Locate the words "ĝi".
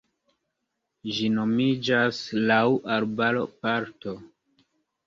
1.17-1.27